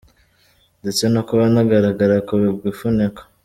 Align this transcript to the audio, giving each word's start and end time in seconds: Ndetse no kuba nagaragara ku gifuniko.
Ndetse 0.81 1.03
no 1.13 1.21
kuba 1.27 1.43
nagaragara 1.53 2.15
ku 2.27 2.35
gifuniko. 2.63 3.21